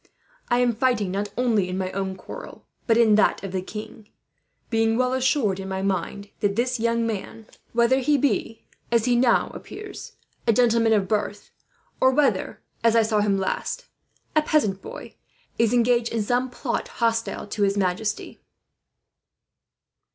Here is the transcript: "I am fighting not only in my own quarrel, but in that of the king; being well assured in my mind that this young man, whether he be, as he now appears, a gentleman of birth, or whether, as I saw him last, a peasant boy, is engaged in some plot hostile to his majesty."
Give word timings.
"I 0.49 0.57
am 0.61 0.73
fighting 0.73 1.11
not 1.11 1.29
only 1.37 1.69
in 1.69 1.77
my 1.77 1.91
own 1.91 2.15
quarrel, 2.15 2.65
but 2.87 2.97
in 2.97 3.13
that 3.21 3.43
of 3.43 3.51
the 3.51 3.61
king; 3.61 4.09
being 4.71 4.97
well 4.97 5.13
assured 5.13 5.59
in 5.59 5.69
my 5.69 5.83
mind 5.83 6.31
that 6.39 6.55
this 6.55 6.79
young 6.79 7.05
man, 7.05 7.45
whether 7.73 7.99
he 7.99 8.17
be, 8.17 8.63
as 8.91 9.05
he 9.05 9.15
now 9.15 9.51
appears, 9.53 10.13
a 10.47 10.53
gentleman 10.53 10.93
of 10.93 11.07
birth, 11.07 11.51
or 11.99 12.09
whether, 12.09 12.63
as 12.83 12.95
I 12.95 13.03
saw 13.03 13.19
him 13.21 13.37
last, 13.37 13.85
a 14.35 14.41
peasant 14.41 14.81
boy, 14.81 15.17
is 15.59 15.71
engaged 15.71 16.11
in 16.11 16.23
some 16.23 16.49
plot 16.49 16.87
hostile 16.87 17.45
to 17.49 17.61
his 17.61 17.77
majesty." 17.77 18.39